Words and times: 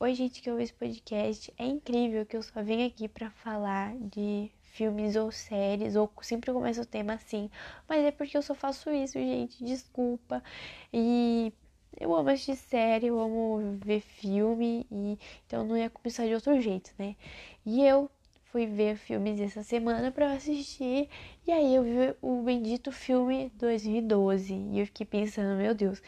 Oi, 0.00 0.14
gente 0.14 0.40
que 0.40 0.48
ouve 0.48 0.62
esse 0.62 0.72
podcast. 0.72 1.52
É 1.58 1.66
incrível 1.66 2.24
que 2.24 2.36
eu 2.36 2.42
só 2.42 2.62
venho 2.62 2.86
aqui 2.86 3.08
para 3.08 3.30
falar 3.30 3.96
de 3.98 4.48
filmes 4.62 5.16
ou 5.16 5.32
séries, 5.32 5.96
ou 5.96 6.08
sempre 6.22 6.52
começo 6.52 6.82
o 6.82 6.86
tema 6.86 7.14
assim, 7.14 7.50
mas 7.88 8.04
é 8.04 8.12
porque 8.12 8.36
eu 8.36 8.42
só 8.42 8.54
faço 8.54 8.90
isso, 8.90 9.14
gente. 9.14 9.64
Desculpa. 9.64 10.40
E 10.92 11.52
eu 11.98 12.14
amo 12.14 12.30
assistir 12.30 12.54
série, 12.54 13.08
eu 13.08 13.18
amo 13.18 13.76
ver 13.84 14.00
filme, 14.00 14.86
e 14.88 15.18
então 15.44 15.66
não 15.66 15.76
ia 15.76 15.90
começar 15.90 16.26
de 16.28 16.34
outro 16.34 16.60
jeito, 16.60 16.92
né? 16.96 17.16
E 17.66 17.84
eu 17.84 18.08
fui 18.52 18.66
ver 18.66 18.96
filmes 18.96 19.40
essa 19.40 19.64
semana 19.64 20.12
para 20.12 20.32
assistir, 20.32 21.08
e 21.44 21.50
aí 21.50 21.74
eu 21.74 21.82
vi 21.82 22.14
o 22.22 22.42
bendito 22.42 22.92
filme 22.92 23.50
2012, 23.56 24.54
e 24.54 24.78
eu 24.78 24.86
fiquei 24.86 25.06
pensando, 25.06 25.58
meu 25.58 25.74
Deus 25.74 26.00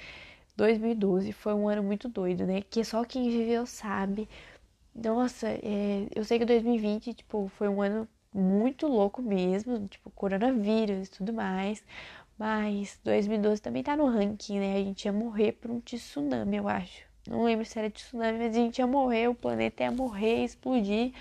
2012 0.61 1.33
foi 1.33 1.55
um 1.55 1.69
ano 1.69 1.83
muito 1.83 2.09
doido, 2.09 2.47
né? 2.47 2.61
Que 2.63 2.85
só 2.85 3.03
quem 3.05 3.31
viveu 3.31 3.65
sabe. 3.67 4.29
Nossa, 4.95 5.49
é, 5.49 6.07
eu 6.15 6.25
sei 6.25 6.39
que 6.39 6.45
2020, 6.45 7.15
tipo, 7.15 7.49
foi 7.57 7.69
um 7.69 7.81
ano 7.81 8.07
muito 8.33 8.87
louco 8.87 9.23
mesmo, 9.23 9.89
tipo, 9.89 10.11
coronavírus 10.11 11.09
e 11.09 11.11
tudo 11.11 11.33
mais. 11.33 11.83
Mas 12.39 12.99
2012 13.05 13.63
também 13.63 13.83
tá 13.83 13.97
no 13.97 14.07
ranking, 14.07 14.61
né? 14.61 14.77
A 14.77 14.85
gente 14.85 15.05
ia 15.07 15.13
morrer 15.13 15.53
por 15.53 15.71
um 15.71 15.81
tsunami, 15.81 16.57
eu 16.59 16.69
acho. 16.69 17.05
Não 17.29 17.45
lembro 17.45 17.65
se 17.65 17.79
era 17.79 17.91
tsunami, 17.91 18.39
mas 18.39 18.57
a 18.57 18.59
gente 18.59 18.79
ia 18.79 18.87
morrer, 18.87 19.29
o 19.29 19.35
planeta 19.35 19.83
ia 19.83 19.91
morrer, 19.91 20.45
explodir. 20.45 21.13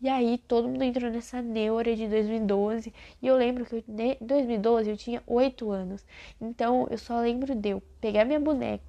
E 0.00 0.08
aí 0.08 0.38
todo 0.38 0.68
mundo 0.68 0.82
entrou 0.84 1.10
nessa 1.10 1.42
neura 1.42 1.94
de 1.96 2.06
2012. 2.06 2.94
E 3.20 3.26
eu 3.26 3.36
lembro 3.36 3.64
que 3.64 3.84
em 3.88 4.16
2012 4.20 4.90
eu 4.90 4.96
tinha 4.96 5.22
8 5.26 5.70
anos. 5.70 6.06
Então 6.40 6.86
eu 6.90 6.98
só 6.98 7.20
lembro 7.20 7.54
de 7.54 7.70
eu 7.70 7.82
pegar 8.00 8.24
minha 8.24 8.38
boneca, 8.38 8.84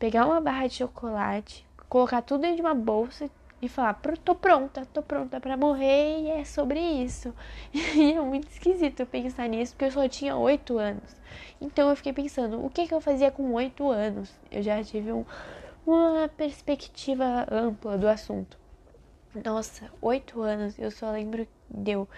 pegar 0.00 0.26
uma 0.26 0.40
barra 0.40 0.66
de 0.66 0.74
chocolate, 0.74 1.64
colocar 1.88 2.20
tudo 2.22 2.40
dentro 2.40 2.56
de 2.56 2.62
uma 2.62 2.74
bolsa 2.74 3.30
e 3.60 3.68
falar: 3.68 3.94
tô 4.24 4.34
pronta, 4.34 4.84
tô 4.86 5.02
pronta 5.02 5.40
para 5.40 5.56
morrer 5.56 6.20
e 6.22 6.30
é 6.30 6.44
sobre 6.44 6.80
isso. 6.80 7.32
E 7.72 8.12
é 8.12 8.20
muito 8.20 8.48
esquisito 8.48 9.06
pensar 9.06 9.48
nisso, 9.48 9.72
porque 9.74 9.84
eu 9.84 9.92
só 9.92 10.08
tinha 10.08 10.36
8 10.36 10.78
anos. 10.78 11.16
Então 11.60 11.88
eu 11.88 11.96
fiquei 11.96 12.12
pensando: 12.12 12.64
o 12.64 12.68
que, 12.68 12.88
que 12.88 12.94
eu 12.94 13.00
fazia 13.00 13.30
com 13.30 13.52
8 13.52 13.88
anos? 13.88 14.32
Eu 14.50 14.62
já 14.62 14.82
tive 14.82 15.12
um, 15.12 15.24
uma 15.86 16.28
perspectiva 16.28 17.46
ampla 17.50 17.96
do 17.96 18.08
assunto. 18.08 18.61
Nossa, 19.34 19.90
oito 20.02 20.42
anos, 20.42 20.78
eu 20.78 20.90
só 20.90 21.10
lembro 21.10 21.46
de 21.70 21.92
eu 21.92 22.08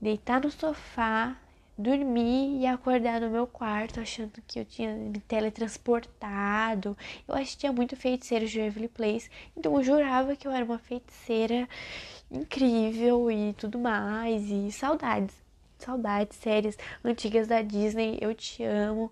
deitar 0.00 0.40
no 0.42 0.50
sofá, 0.50 1.36
dormir 1.78 2.60
e 2.60 2.66
acordar 2.66 3.20
no 3.20 3.30
meu 3.30 3.46
quarto 3.46 4.00
achando 4.00 4.42
que 4.46 4.60
eu 4.60 4.64
tinha 4.66 4.94
me 4.94 5.20
teletransportado. 5.20 6.96
Eu 7.26 7.34
assistia 7.34 7.72
muito 7.72 7.96
feiticeiros 7.96 8.50
de 8.50 8.60
Waverly 8.60 8.88
Place, 8.88 9.30
então 9.56 9.74
eu 9.76 9.82
jurava 9.82 10.36
que 10.36 10.46
eu 10.46 10.52
era 10.52 10.64
uma 10.64 10.78
feiticeira 10.78 11.66
incrível 12.30 13.30
e 13.30 13.54
tudo 13.54 13.78
mais. 13.78 14.50
E 14.50 14.70
saudades, 14.72 15.34
saudades, 15.78 16.36
séries 16.38 16.76
antigas 17.04 17.48
da 17.48 17.62
Disney, 17.62 18.18
eu 18.20 18.34
te 18.34 18.62
amo. 18.64 19.10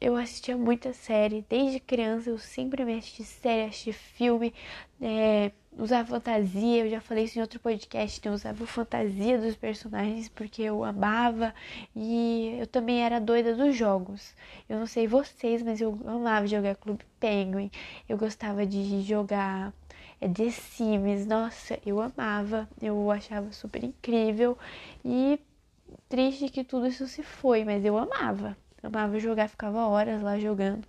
Eu 0.00 0.16
assistia 0.16 0.56
muita 0.56 0.92
série, 0.94 1.44
desde 1.48 1.78
criança 1.78 2.30
eu 2.30 2.38
sempre 2.38 2.84
me 2.84 2.94
assisti 2.98 3.22
série, 3.24 3.68
assisti 3.68 3.92
filme, 3.92 4.54
é, 5.00 5.52
usava 5.78 6.08
fantasia, 6.08 6.84
eu 6.84 6.90
já 6.90 7.00
falei 7.00 7.24
isso 7.24 7.38
em 7.38 7.42
outro 7.42 7.60
podcast, 7.60 8.26
eu 8.26 8.32
usava 8.32 8.66
fantasia 8.66 9.38
dos 9.38 9.56
personagens 9.56 10.28
porque 10.28 10.62
eu 10.62 10.84
amava. 10.84 11.54
E 11.94 12.56
eu 12.58 12.66
também 12.66 13.02
era 13.02 13.20
doida 13.20 13.54
dos 13.54 13.76
jogos. 13.76 14.34
Eu 14.68 14.78
não 14.78 14.86
sei 14.86 15.06
vocês, 15.06 15.62
mas 15.62 15.80
eu 15.80 15.98
amava 16.06 16.46
jogar 16.46 16.76
Clube 16.76 17.04
Penguin, 17.18 17.70
eu 18.08 18.16
gostava 18.16 18.66
de 18.66 19.02
jogar 19.02 19.72
é, 20.20 20.28
The 20.28 20.50
Sims, 20.50 21.26
nossa, 21.26 21.78
eu 21.84 22.00
amava, 22.00 22.68
eu 22.80 23.10
achava 23.10 23.52
super 23.52 23.84
incrível. 23.84 24.58
E 25.04 25.40
triste 26.08 26.48
que 26.48 26.64
tudo 26.64 26.86
isso 26.86 27.06
se 27.06 27.22
foi, 27.22 27.64
mas 27.64 27.84
eu 27.84 27.96
amava. 27.96 28.56
amava 28.82 29.18
jogar, 29.18 29.48
ficava 29.48 29.86
horas 29.86 30.22
lá 30.22 30.38
jogando 30.38 30.86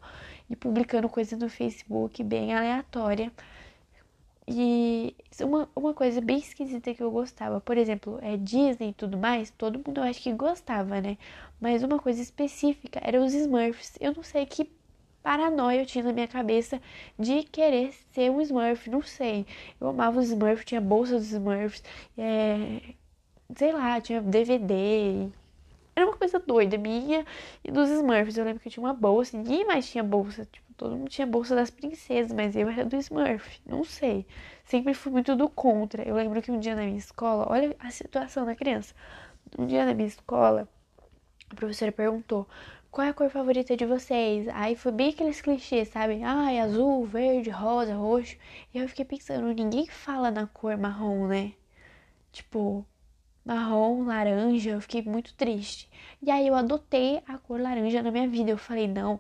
e 0.50 0.56
publicando 0.56 1.08
coisas 1.08 1.40
no 1.40 1.50
Facebook 1.50 2.24
bem 2.24 2.54
aleatória 2.54 3.32
e 4.48 5.16
uma, 5.42 5.70
uma 5.76 5.94
coisa 5.94 6.20
bem 6.22 6.38
esquisita 6.38 6.94
que 6.94 7.02
eu 7.04 7.12
gostava, 7.12 7.62
por 7.62 7.78
exemplo, 7.78 8.20
é 8.22 8.38
Disney 8.38 8.90
e 8.90 8.94
tudo 8.94 9.18
mais, 9.18 9.50
todo 9.52 9.82
mundo 9.86 10.00
eu 10.00 10.04
acho 10.04 10.22
que 10.22 10.34
gostava, 10.34 11.00
né? 11.02 11.18
Mas 11.60 11.84
uma 11.84 12.00
coisa 12.00 12.22
específica 12.22 13.00
era 13.04 13.22
os 13.22 13.34
Smurfs. 13.34 13.98
Eu 14.00 14.14
não 14.14 14.24
sei 14.24 14.46
que 14.46 14.70
paranoia 15.24 15.82
eu 15.82 15.86
tinha 15.86 16.04
na 16.04 16.14
minha 16.14 16.28
cabeça 16.28 16.82
de 17.18 17.44
querer 17.44 17.94
ser 18.12 18.32
um 18.32 18.42
Smurf, 18.42 18.90
não 18.90 19.02
sei. 19.02 19.46
Eu 19.80 19.88
amava 19.90 20.20
os 20.20 20.28
Smurfs, 20.30 20.66
tinha 20.66 20.82
bolsa 20.82 21.14
dos 21.18 21.32
Smurfs, 21.32 21.84
é, 22.18 22.82
sei 23.56 23.72
lá, 23.74 24.00
tinha 24.02 24.22
DVD. 24.22 25.30
Era 25.96 26.06
uma 26.06 26.16
coisa 26.16 26.40
doida 26.40 26.78
minha 26.78 27.26
e 27.64 27.72
dos 27.72 27.90
Smurfs. 27.90 28.38
Eu 28.38 28.46
lembro 28.46 28.62
que 28.62 28.68
eu 28.68 28.72
tinha 28.72 28.84
uma 28.84 28.94
bolsa, 28.94 29.38
ninguém 29.38 29.66
mais 29.66 29.90
tinha 29.90 30.04
bolsa, 30.04 30.46
tipo, 30.46 30.72
Todo 30.82 30.98
mundo 30.98 31.10
tinha 31.10 31.28
bolsa 31.28 31.54
das 31.54 31.70
princesas, 31.70 32.34
mas 32.34 32.56
eu 32.56 32.68
era 32.68 32.84
do 32.84 32.96
Smurf. 32.96 33.62
Não 33.68 33.84
sei. 33.84 34.26
Sempre 34.66 34.96
fui 34.96 35.12
muito 35.12 35.36
do 35.36 35.48
contra. 35.48 36.02
Eu 36.02 36.16
lembro 36.16 36.42
que 36.42 36.52
um 36.52 36.60
dia 36.60 36.74
na 36.74 36.82
minha 36.82 36.98
escola, 36.98 37.46
olha 37.48 37.76
a 37.78 37.92
situação 37.92 38.48
da 38.48 38.56
criança. 38.56 38.96
Um 39.60 39.68
dia 39.68 39.86
na 39.86 39.94
minha 39.94 40.08
escola, 40.08 40.68
a 41.52 41.54
professora 41.54 41.92
perguntou: 41.92 42.48
qual 42.90 43.06
é 43.06 43.12
a 43.12 43.14
cor 43.14 43.30
favorita 43.30 43.78
de 43.78 43.86
vocês? 43.86 44.48
Aí 44.48 44.76
foi 44.76 44.92
bem 44.92 45.10
aqueles 45.12 45.40
clichês, 45.40 45.90
sabe? 45.90 46.24
Ai, 46.24 46.58
azul, 46.58 47.06
verde, 47.06 47.52
rosa, 47.52 47.94
roxo. 47.94 48.36
E 48.74 48.80
eu 48.80 48.90
fiquei 48.90 49.06
pensando: 49.06 49.54
ninguém 49.54 49.86
fala 49.86 50.32
na 50.32 50.48
cor 50.48 50.76
marrom, 50.78 51.28
né? 51.28 51.54
Tipo, 52.32 52.84
marrom, 53.46 54.06
laranja. 54.06 54.72
Eu 54.72 54.82
fiquei 54.82 55.02
muito 55.02 55.34
triste. 55.36 55.90
E 56.22 56.30
aí 56.32 56.48
eu 56.48 56.56
adotei 56.56 57.22
a 57.28 57.38
cor 57.38 57.60
laranja 57.60 58.02
na 58.02 58.12
minha 58.12 58.28
vida. 58.28 58.52
Eu 58.52 58.58
falei: 58.58 58.88
não 58.88 59.20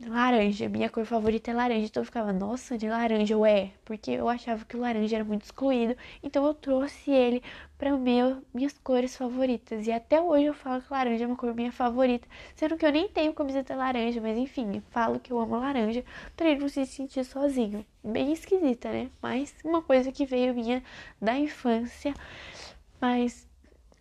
laranja, 0.00 0.68
minha 0.68 0.90
cor 0.90 1.04
favorita 1.04 1.50
é 1.50 1.54
laranja. 1.54 1.86
Então 1.86 2.00
eu 2.00 2.04
ficava, 2.04 2.32
nossa, 2.32 2.76
de 2.76 2.88
laranja, 2.88 3.36
ué, 3.38 3.70
porque 3.84 4.10
eu 4.10 4.28
achava 4.28 4.64
que 4.64 4.76
o 4.76 4.80
laranja 4.80 5.16
era 5.16 5.24
muito 5.24 5.44
excluído. 5.44 5.96
Então 6.22 6.44
eu 6.46 6.54
trouxe 6.54 7.10
ele 7.10 7.42
para 7.78 7.96
meu, 7.96 8.42
minhas 8.52 8.76
cores 8.78 9.16
favoritas. 9.16 9.86
E 9.86 9.92
até 9.92 10.20
hoje 10.20 10.46
eu 10.46 10.54
falo 10.54 10.82
que 10.82 10.92
laranja 10.92 11.24
é 11.24 11.26
uma 11.26 11.36
cor 11.36 11.54
minha 11.54 11.72
favorita, 11.72 12.26
sendo 12.54 12.76
que 12.76 12.84
eu 12.84 12.92
nem 12.92 13.08
tenho 13.08 13.32
camiseta 13.34 13.74
laranja, 13.76 14.20
mas 14.20 14.36
enfim, 14.36 14.82
falo 14.90 15.20
que 15.20 15.32
eu 15.32 15.38
amo 15.38 15.56
laranja 15.56 16.04
para 16.36 16.48
ele 16.48 16.60
não 16.60 16.68
se 16.68 16.84
sentir 16.86 17.24
sozinho. 17.24 17.84
Bem 18.02 18.32
esquisita, 18.32 18.90
né? 18.90 19.10
Mas 19.22 19.54
uma 19.64 19.82
coisa 19.82 20.12
que 20.12 20.26
veio 20.26 20.54
minha 20.54 20.82
da 21.20 21.38
infância, 21.38 22.14
mas 23.04 23.46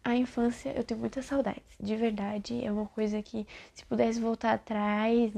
a 0.01 0.15
infância 0.15 0.71
eu 0.77 0.81
tenho 0.81 1.01
muitas 1.01 1.25
saudades, 1.25 1.61
de 1.77 1.93
verdade. 1.93 2.65
É 2.65 2.71
uma 2.71 2.85
coisa 2.85 3.21
que 3.21 3.45
se 3.73 3.85
pudesse 3.85 4.17
voltar 4.17 4.53
atrás, 4.53 5.33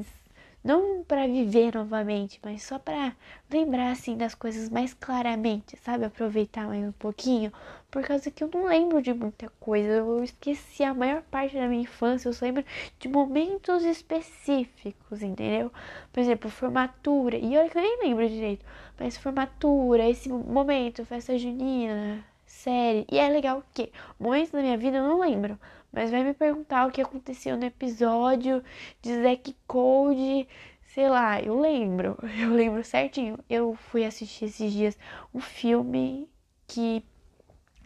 não 0.63 1.03
para 1.03 1.25
viver 1.25 1.73
novamente, 1.73 2.39
mas 2.43 2.61
só 2.61 2.77
para 2.77 3.15
lembrar 3.51 3.89
assim 3.89 4.15
das 4.15 4.35
coisas 4.35 4.69
mais 4.69 4.93
claramente, 4.93 5.75
sabe? 5.77 6.05
Aproveitar 6.05 6.67
mais 6.67 6.87
um 6.87 6.91
pouquinho, 6.91 7.51
por 7.89 8.03
causa 8.03 8.29
que 8.29 8.43
eu 8.43 8.51
não 8.53 8.65
lembro 8.65 9.01
de 9.01 9.15
muita 9.15 9.49
coisa. 9.59 9.87
Eu 9.93 10.23
esqueci 10.23 10.83
a 10.83 10.93
maior 10.93 11.23
parte 11.23 11.55
da 11.55 11.67
minha 11.67 11.81
infância, 11.81 12.29
eu 12.29 12.33
só 12.33 12.45
lembro 12.45 12.63
de 12.99 13.07
momentos 13.07 13.83
específicos, 13.83 15.23
entendeu? 15.23 15.71
Por 16.13 16.19
exemplo, 16.19 16.51
formatura, 16.51 17.35
e 17.35 17.57
olha 17.57 17.67
que 17.67 17.79
eu 17.79 17.81
nem 17.81 17.99
lembro 18.03 18.29
direito, 18.29 18.63
mas 18.99 19.17
formatura, 19.17 20.07
esse 20.07 20.29
momento, 20.29 21.03
festa 21.03 21.35
junina, 21.35 22.23
série. 22.65 23.05
E 23.11 23.19
é 23.19 23.29
legal 23.29 23.63
que 23.73 23.91
momentos 24.19 24.51
da 24.51 24.61
minha 24.61 24.77
vida 24.77 24.97
eu 24.97 25.03
não 25.03 25.19
lembro, 25.19 25.59
mas 25.91 26.09
vai 26.11 26.23
me 26.23 26.33
perguntar 26.33 26.87
o 26.87 26.91
que 26.91 27.01
aconteceu 27.01 27.55
no 27.55 27.65
episódio 27.65 28.63
de 29.01 29.21
Zack 29.21 29.55
Code, 29.67 30.47
sei 30.81 31.07
lá, 31.07 31.39
eu 31.41 31.59
lembro, 31.59 32.17
eu 32.41 32.49
lembro 32.53 32.83
certinho. 32.83 33.37
Eu 33.49 33.75
fui 33.75 34.03
assistir 34.03 34.45
esses 34.45 34.73
dias 34.73 34.97
um 35.33 35.39
filme 35.39 36.27
que 36.67 37.05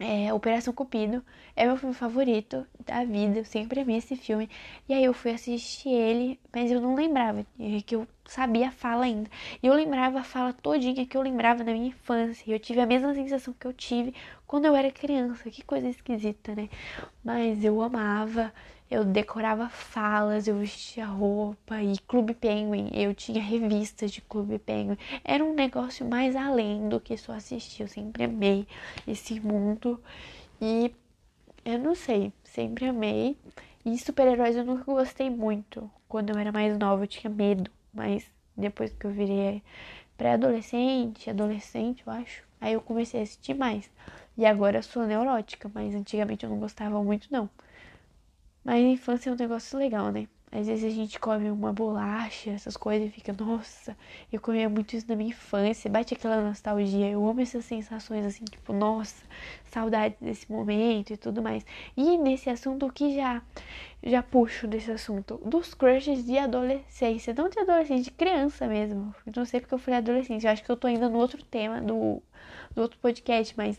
é 0.00 0.32
Operação 0.32 0.72
Cupido, 0.72 1.22
é 1.54 1.66
meu 1.66 1.76
filme 1.76 1.94
favorito 1.94 2.66
da 2.86 3.04
vida, 3.04 3.38
eu 3.38 3.44
sempre 3.44 3.80
amei 3.80 3.98
esse 3.98 4.16
filme. 4.16 4.48
E 4.88 4.94
aí 4.94 5.04
eu 5.04 5.12
fui 5.12 5.30
assistir 5.30 5.90
ele, 5.90 6.40
mas 6.52 6.70
eu 6.70 6.80
não 6.80 6.94
lembrava, 6.94 7.44
que 7.84 7.94
eu 7.94 8.08
sabia 8.24 8.68
a 8.68 8.72
fala 8.72 9.04
ainda. 9.04 9.28
E 9.62 9.66
eu 9.66 9.74
lembrava 9.74 10.20
a 10.20 10.24
fala 10.24 10.54
todinha 10.54 11.04
que 11.04 11.16
eu 11.16 11.20
lembrava 11.20 11.62
na 11.62 11.72
minha 11.72 11.88
infância. 11.88 12.44
E 12.46 12.52
eu 12.52 12.58
tive 12.58 12.80
a 12.80 12.86
mesma 12.86 13.12
sensação 13.14 13.52
que 13.52 13.66
eu 13.66 13.72
tive 13.74 14.14
quando 14.46 14.64
eu 14.64 14.74
era 14.74 14.90
criança. 14.90 15.50
Que 15.50 15.62
coisa 15.62 15.88
esquisita, 15.88 16.54
né? 16.54 16.70
Mas 17.22 17.62
eu 17.62 17.82
amava, 17.82 18.52
eu 18.90 19.04
decorava 19.04 19.68
falas, 19.68 20.48
eu 20.48 20.58
vestia 20.58 21.06
roupa 21.06 21.80
e 21.80 21.96
Clube 21.98 22.34
Penguin, 22.34 22.90
eu 22.92 23.14
tinha 23.14 23.40
revistas 23.40 24.10
de 24.10 24.20
Clube 24.20 24.58
Penguin. 24.58 24.98
Era 25.22 25.44
um 25.44 25.54
negócio 25.54 26.04
mais 26.04 26.34
além 26.34 26.88
do 26.88 26.98
que 26.98 27.16
só 27.16 27.32
assistir. 27.32 27.82
Eu 27.82 27.88
sempre 27.88 28.24
amei 28.24 28.66
esse 29.06 29.38
mundo 29.38 30.02
e 30.60 30.92
eu 31.64 31.78
não 31.78 31.94
sei, 31.94 32.32
sempre 32.42 32.86
amei. 32.86 33.36
E 33.84 33.96
super-heróis 33.96 34.56
eu 34.56 34.64
nunca 34.64 34.84
gostei 34.84 35.30
muito. 35.30 35.88
Quando 36.08 36.30
eu 36.30 36.38
era 36.38 36.50
mais 36.50 36.76
nova, 36.76 37.04
eu 37.04 37.06
tinha 37.06 37.32
medo. 37.32 37.70
Mas 37.94 38.26
depois 38.56 38.92
que 38.92 39.06
eu 39.06 39.10
virei 39.12 39.62
pré-adolescente, 40.18 41.30
adolescente, 41.30 42.02
eu 42.04 42.12
acho. 42.12 42.42
Aí 42.60 42.72
eu 42.74 42.80
comecei 42.80 43.20
a 43.20 43.22
assistir 43.22 43.54
mais. 43.54 43.88
E 44.36 44.44
agora 44.44 44.78
eu 44.78 44.82
sou 44.82 45.06
neurótica, 45.06 45.70
mas 45.72 45.94
antigamente 45.94 46.44
eu 46.44 46.50
não 46.50 46.58
gostava 46.58 47.02
muito, 47.02 47.28
não. 47.30 47.48
Mas 48.64 48.84
a 48.84 48.88
infância 48.88 49.30
é 49.30 49.32
um 49.32 49.36
negócio 49.36 49.78
legal, 49.78 50.10
né? 50.10 50.28
Às 50.52 50.66
vezes 50.66 50.84
a 50.84 50.94
gente 50.94 51.20
come 51.20 51.48
uma 51.48 51.72
bolacha, 51.72 52.50
essas 52.50 52.76
coisas, 52.76 53.06
e 53.08 53.10
fica, 53.12 53.32
nossa, 53.32 53.96
eu 54.32 54.40
comia 54.40 54.68
muito 54.68 54.96
isso 54.96 55.06
na 55.08 55.14
minha 55.14 55.30
infância, 55.30 55.88
bate 55.88 56.12
aquela 56.14 56.42
nostalgia. 56.42 57.08
Eu 57.08 57.24
amo 57.28 57.40
essas 57.40 57.64
sensações 57.64 58.26
assim, 58.26 58.44
tipo, 58.44 58.72
nossa, 58.72 59.22
saudade 59.66 60.16
desse 60.20 60.50
momento 60.50 61.12
e 61.12 61.16
tudo 61.16 61.40
mais. 61.40 61.64
E 61.96 62.18
nesse 62.18 62.50
assunto 62.50 62.92
que 62.92 63.14
já 63.14 63.40
já 64.02 64.22
puxo 64.22 64.66
desse 64.66 64.90
assunto, 64.90 65.40
dos 65.44 65.74
crushes 65.74 66.24
de 66.24 66.36
adolescência, 66.38 67.34
não 67.34 67.48
de 67.48 67.58
adolescente, 67.60 68.04
de 68.04 68.10
criança 68.10 68.66
mesmo. 68.66 69.14
Não 69.36 69.44
sei 69.44 69.60
porque 69.60 69.74
eu 69.74 69.78
falei 69.78 69.98
adolescente, 69.98 70.44
eu 70.46 70.50
acho 70.50 70.64
que 70.64 70.70
eu 70.70 70.76
tô 70.76 70.86
ainda 70.86 71.08
no 71.08 71.18
outro 71.18 71.44
tema 71.44 71.80
do, 71.80 72.22
do 72.74 72.82
outro 72.82 72.98
podcast, 72.98 73.54
mas 73.56 73.78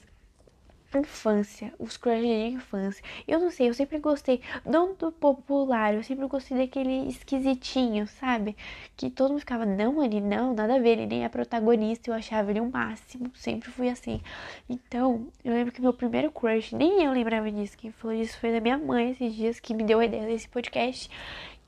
infância, 1.00 1.74
os 1.80 1.98
crushes 1.98 2.22
de 2.22 2.56
infância. 2.56 3.04
Eu 3.28 3.40
não 3.40 3.50
sei, 3.50 3.70
eu 3.70 3.74
sempre 3.74 4.00
gostei, 4.00 4.42
não 4.66 4.94
do 4.94 5.12
popular, 5.12 5.94
eu 5.94 6.04
sempre 6.04 6.28
gostei 6.28 6.58
daquele 6.58 7.08
esquisitinho, 7.08 8.08
sabe? 8.08 8.56
Que 8.98 9.10
todo 9.10 9.32
mundo 9.32 9.40
ficava, 9.40 9.66
não, 9.66 10.04
ele 10.04 10.20
não, 10.20 10.54
nada 10.54 10.76
a 10.76 10.80
ver, 10.80 11.00
ele 11.00 11.08
nem 11.08 11.24
é 11.24 11.30
protagonista, 11.30 12.10
eu 12.10 12.14
achava 12.14 12.52
ele 12.52 12.60
o 12.60 12.70
máximo, 12.70 13.32
sempre 13.36 13.70
fui 13.70 13.90
assim. 13.90 14.22
Então, 14.70 15.28
eu 15.44 15.54
lembro 15.54 15.74
que 15.74 15.82
meu 15.82 15.94
primeiro 15.94 16.32
crush, 16.32 16.74
nem 16.74 17.04
eu 17.04 17.12
lembrava 17.12 17.52
disso, 17.52 17.78
quem 17.78 17.92
falou 17.92 18.18
disso 18.18 18.38
foi 18.40 18.52
da 18.52 18.60
minha 18.60 18.78
mãe 18.78 19.12
esses 19.12 19.34
dias, 19.36 19.60
que 19.60 19.74
me 19.74 19.84
deu 19.84 20.00
a 20.00 20.06
ideia 20.06 20.26
desse 20.26 20.48
podcast 20.48 21.10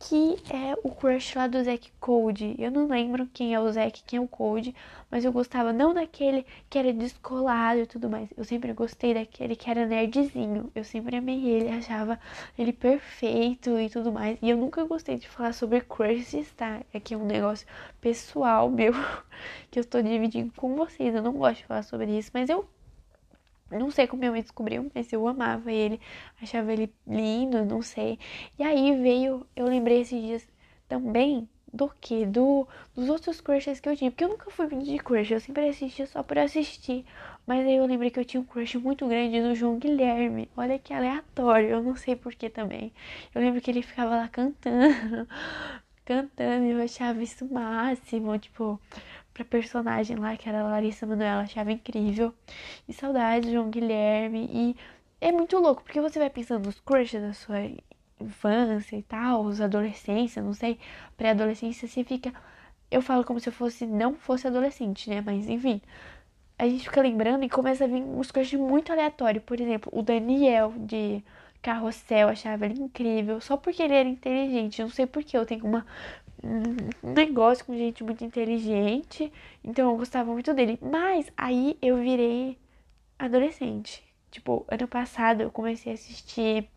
que 0.10 0.36
é 0.54 0.78
o 0.84 0.92
crush 0.92 1.34
lá 1.36 1.48
do 1.48 1.64
Zack 1.64 1.90
Code. 1.98 2.56
Eu 2.60 2.70
não 2.70 2.88
lembro 2.88 3.26
quem 3.34 3.54
é 3.54 3.60
o 3.60 3.72
Zack, 3.72 4.04
quem 4.04 4.18
é 4.18 4.22
o 4.22 4.28
Code, 4.28 4.76
mas 5.10 5.24
eu 5.24 5.32
gostava 5.32 5.72
não 5.72 5.94
daquele 5.94 6.46
que 6.70 6.78
era 6.78 6.92
descolado 6.92 7.80
e 7.80 7.86
tudo 7.86 8.10
mais. 8.10 8.30
Eu 8.36 8.44
sempre 8.44 8.74
gostei 8.74 9.14
daquele 9.14 9.56
que 9.56 9.70
era 9.70 9.86
nerdzinho. 9.86 10.70
Eu 10.76 10.84
sempre 10.84 11.16
amei 11.16 11.48
ele, 11.48 11.70
achava 11.78 12.20
ele 12.58 12.74
perfeito 12.74 13.80
e 13.80 13.90
tudo 13.90 14.12
mais. 14.12 14.38
E 14.42 14.50
eu 14.50 14.58
nunca 14.58 14.84
gostei 14.84 15.18
de 15.18 15.30
falar 15.30 15.54
sobre 15.54 15.80
crushes, 15.80 16.52
tá? 16.52 16.82
É 16.94 17.00
que 17.00 17.14
é 17.14 17.18
um 17.18 17.26
negócio 17.26 17.66
pessoal 18.02 18.68
meu 18.70 18.94
que 19.72 19.80
eu 19.80 19.86
tô 19.86 20.02
dividindo 20.02 20.52
com 20.58 20.76
vocês. 20.76 21.16
Eu 21.16 21.22
não 21.22 21.34
gosto 21.34 21.60
de 21.60 21.66
falar 21.66 21.84
sobre 21.84 22.18
isso, 22.18 22.30
mas 22.34 22.50
eu 22.50 22.68
não 23.80 23.92
sei 23.92 24.08
como 24.08 24.20
minha 24.20 24.32
mãe 24.32 24.42
descobriu, 24.42 24.90
mas 24.94 25.12
eu 25.12 25.28
amava 25.28 25.72
ele, 25.72 26.00
achava 26.42 26.72
ele 26.72 26.94
lindo, 27.08 27.66
não 27.66 27.82
sei. 27.82 28.20
E 28.58 28.64
aí 28.64 28.96
veio, 29.02 29.46
eu 29.56 29.66
lembrei 29.68 30.02
esses 30.02 30.22
dias 30.22 30.48
também 30.88 31.48
do 31.74 31.90
que? 32.00 32.26
Do, 32.26 32.68
dos 32.96 33.10
outros 33.10 33.42
crushes 33.42 33.80
que 33.80 33.90
eu 33.90 33.98
tinha. 33.98 34.12
Porque 34.12 34.24
eu 34.24 34.30
nunca 34.30 34.50
fui 34.52 34.68
muito 34.68 34.86
de 34.86 35.00
crush, 35.00 35.32
eu 35.32 35.40
sempre 35.40 35.68
assistia 35.68 36.06
só 36.06 36.22
por 36.22 36.38
assistir. 36.38 37.04
Mas 37.46 37.66
aí 37.66 37.76
eu 37.76 37.86
lembrei 37.86 38.12
que 38.12 38.20
eu 38.20 38.26
tinha 38.26 38.40
um 38.40 38.46
crush 38.46 38.78
muito 38.78 39.08
grande 39.08 39.42
no 39.42 39.56
João 39.56 39.78
Guilherme. 39.80 40.50
Olha 40.56 40.78
que 40.80 40.94
aleatório, 40.94 41.70
eu 41.70 41.84
não 41.84 41.96
sei 41.96 42.16
porquê 42.16 42.50
também. 42.50 42.94
Eu 43.34 43.42
lembro 43.42 43.60
que 43.60 43.72
ele 43.72 43.82
ficava 43.82 44.16
lá 44.16 44.28
cantando, 44.30 45.28
cantando, 46.06 46.66
e 46.66 46.72
eu 46.72 46.82
achava 46.84 47.22
isso 47.24 47.52
máximo, 47.52 48.38
tipo 48.38 48.80
pra 49.34 49.44
personagem 49.46 50.18
lá, 50.18 50.38
que 50.38 50.48
era 50.48 50.62
a 50.62 50.64
Larissa 50.64 51.06
Manoela, 51.06 51.44
achava 51.44 51.72
incrível. 51.72 52.34
E 52.88 52.94
saudades 52.94 53.52
João 53.52 53.70
Guilherme. 53.70 54.50
E 54.52 54.76
é 55.22 55.32
muito 55.32 55.58
louco, 55.58 55.84
porque 55.84 56.02
você 56.02 56.20
vai 56.20 56.30
pensando 56.30 56.66
nos 56.66 56.80
crushes 56.80 57.22
da 57.22 57.34
sua 57.34 57.60
infância 58.20 58.96
e 58.96 59.04
tal, 59.04 59.44
os 59.44 59.62
adolescência, 59.62 60.42
não 60.42 60.54
sei, 60.54 60.80
pré-adolescência, 61.18 61.88
você 61.88 62.04
fica. 62.04 62.34
Eu 62.92 63.02
falo 63.02 63.24
como 63.24 63.40
se 63.40 63.50
eu 63.50 63.54
fosse, 63.54 63.86
não 63.86 64.14
fosse 64.16 64.48
adolescente, 64.48 65.10
né? 65.10 65.22
Mas 65.22 65.48
enfim. 65.50 65.82
A 66.58 66.68
gente 66.68 66.84
fica 66.84 67.02
lembrando 67.02 67.44
e 67.44 67.50
começa 67.50 67.84
a 67.86 67.88
vir 67.88 68.04
uns 68.04 68.32
crushes 68.32 68.60
muito 68.60 68.92
aleatórios. 68.92 69.44
Por 69.44 69.60
exemplo, 69.60 69.92
o 69.94 70.02
Daniel 70.04 70.74
de 70.78 71.24
Carrossel, 71.62 72.30
achava 72.30 72.66
ele 72.66 72.80
incrível, 72.80 73.42
só 73.42 73.58
porque 73.58 73.82
ele 73.82 73.94
era 73.94 74.08
inteligente. 74.08 74.82
Não 74.82 74.90
sei 74.90 75.06
porque 75.08 75.36
eu 75.38 75.46
tenho 75.46 75.66
uma 75.66 75.86
um 76.23 76.23
negócio 77.02 77.66
com 77.66 77.76
gente 77.76 78.04
muito 78.04 78.24
inteligente, 78.24 79.32
então 79.64 79.92
eu 79.92 79.98
gostava 79.98 80.32
muito 80.32 80.54
dele. 80.54 80.78
Mas 80.82 81.32
aí 81.38 81.78
eu 81.82 81.98
virei 81.98 82.58
adolescente. 83.18 84.04
Tipo, 84.30 84.66
ano 84.68 84.88
passado 84.88 85.42
eu 85.42 85.52
comecei 85.52 85.92
a 85.92 85.96
assistir 85.96 86.70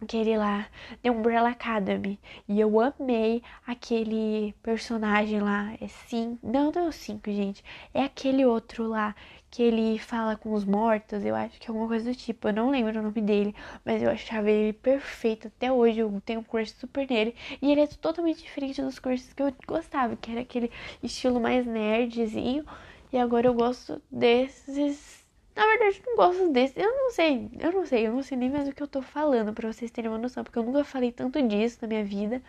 aquele 0.00 0.36
lá, 0.36 0.66
The 1.02 1.10
Umbrella 1.10 1.50
Academy. 1.50 2.18
E 2.48 2.58
eu 2.60 2.80
amei 2.80 3.42
aquele 3.66 4.54
personagem 4.62 5.40
lá. 5.40 5.72
É 5.80 5.88
sim. 5.88 6.38
Não, 6.42 6.72
não 6.72 6.86
é 6.86 6.88
o 6.88 6.92
5, 6.92 7.30
gente. 7.30 7.64
É 7.92 8.02
aquele 8.04 8.44
outro 8.44 8.86
lá 8.88 9.14
que 9.50 9.62
ele 9.62 9.98
fala 9.98 10.36
com 10.36 10.52
os 10.52 10.64
mortos, 10.64 11.24
eu 11.24 11.34
acho 11.34 11.58
que 11.58 11.66
é 11.66 11.70
alguma 11.70 11.88
coisa 11.88 12.08
do 12.08 12.16
tipo, 12.16 12.48
eu 12.48 12.52
não 12.52 12.70
lembro 12.70 12.98
o 13.00 13.02
nome 13.02 13.20
dele, 13.20 13.54
mas 13.84 14.00
eu 14.00 14.08
achava 14.08 14.48
ele 14.48 14.72
perfeito, 14.72 15.48
até 15.48 15.72
hoje 15.72 15.98
eu 15.98 16.22
tenho 16.24 16.38
um 16.38 16.42
crush 16.44 16.70
super 16.70 17.04
nele, 17.10 17.34
e 17.60 17.72
ele 17.72 17.80
é 17.80 17.86
totalmente 17.88 18.44
diferente 18.44 18.80
dos 18.80 19.00
crushes 19.00 19.32
que 19.32 19.42
eu 19.42 19.52
gostava, 19.66 20.14
que 20.14 20.30
era 20.30 20.42
aquele 20.42 20.70
estilo 21.02 21.40
mais 21.40 21.66
nerdzinho, 21.66 22.64
e 23.12 23.18
agora 23.18 23.48
eu 23.48 23.54
gosto 23.54 24.00
desses, 24.08 25.19
na 25.54 25.66
verdade 25.66 26.02
não 26.06 26.16
gosto 26.16 26.50
desses, 26.52 26.76
eu 26.76 26.90
não 26.90 27.10
sei, 27.10 27.50
eu 27.58 27.72
não 27.72 27.86
sei, 27.86 28.06
eu 28.06 28.12
não 28.12 28.22
sei 28.22 28.38
nem 28.38 28.50
mais 28.50 28.68
o 28.68 28.72
que 28.72 28.82
eu 28.82 28.88
tô 28.88 29.02
falando, 29.02 29.52
pra 29.52 29.72
vocês 29.72 29.90
terem 29.90 30.10
uma 30.10 30.18
noção, 30.18 30.44
porque 30.44 30.58
eu 30.58 30.62
nunca 30.62 30.84
falei 30.84 31.12
tanto 31.12 31.40
disso 31.42 31.78
na 31.82 31.88
minha 31.88 32.04
vida, 32.04 32.42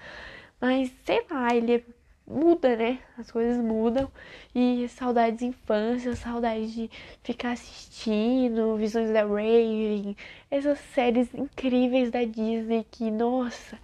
mas 0.60 0.92
sei 1.06 1.26
lá, 1.30 1.56
ele 1.56 1.76
é 1.76 1.84
muda, 2.32 2.76
né? 2.76 3.00
As 3.18 3.30
coisas 3.32 3.58
mudam. 3.58 4.10
E 4.56 4.88
saudades 4.90 5.40
de 5.40 5.46
infância, 5.46 6.16
saudades 6.16 6.72
de 6.74 6.90
ficar 7.24 7.52
assistindo, 7.52 8.78
Visões 8.78 9.12
da 9.12 9.24
Raven, 9.24 10.16
essas 10.50 10.80
séries 10.94 11.34
incríveis 11.34 12.12
da 12.12 12.24
Disney 12.24 12.86
que, 12.90 13.12
nossa, 13.12 13.78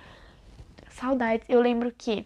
saudades. 0.90 1.46
Eu 1.50 1.62
lembro 1.62 1.92
que 1.92 2.26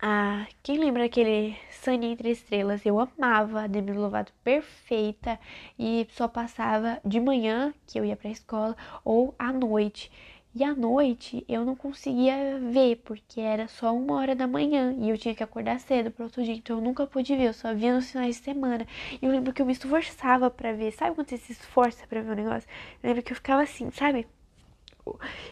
ah, 0.00 0.46
quem 0.62 0.78
lembra 0.78 1.04
aquele 1.04 1.56
Sunny 1.70 2.12
Entre 2.12 2.30
Estrelas? 2.30 2.84
Eu 2.84 2.98
amava 3.00 3.62
a 3.62 3.66
Demi 3.66 3.92
Lovato 3.92 4.32
perfeita 4.44 5.38
e 5.78 6.06
só 6.10 6.28
passava 6.28 7.00
de 7.04 7.18
manhã, 7.18 7.72
que 7.86 7.98
eu 7.98 8.04
ia 8.04 8.16
pra 8.16 8.30
escola, 8.30 8.76
ou 9.04 9.34
à 9.38 9.52
noite. 9.52 10.10
E 10.54 10.64
à 10.64 10.74
noite 10.74 11.44
eu 11.48 11.64
não 11.64 11.76
conseguia 11.76 12.58
ver, 12.58 12.96
porque 13.04 13.40
era 13.40 13.68
só 13.68 13.94
uma 13.94 14.14
hora 14.16 14.34
da 14.34 14.46
manhã 14.46 14.94
e 14.98 15.10
eu 15.10 15.18
tinha 15.18 15.34
que 15.34 15.42
acordar 15.42 15.78
cedo 15.80 16.10
para 16.10 16.24
outro 16.24 16.42
dia, 16.42 16.54
então 16.54 16.76
eu 16.78 16.82
nunca 16.82 17.06
pude 17.06 17.36
ver, 17.36 17.48
eu 17.48 17.52
só 17.52 17.74
via 17.74 17.94
nos 17.94 18.10
finais 18.10 18.36
de 18.36 18.42
semana. 18.42 18.86
E 19.20 19.24
eu 19.24 19.30
lembro 19.30 19.52
que 19.52 19.60
eu 19.60 19.66
me 19.66 19.72
esforçava 19.72 20.50
para 20.50 20.72
ver, 20.72 20.92
sabe 20.92 21.14
quando 21.14 21.28
você 21.28 21.36
se 21.38 21.52
esforça 21.52 22.06
para 22.06 22.22
ver 22.22 22.32
um 22.32 22.34
negócio? 22.34 22.68
Eu 23.02 23.08
lembro 23.08 23.22
que 23.22 23.32
eu 23.32 23.36
ficava 23.36 23.62
assim, 23.62 23.90
sabe? 23.90 24.26